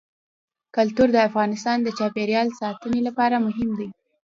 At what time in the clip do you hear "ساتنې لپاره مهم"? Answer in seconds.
2.59-3.69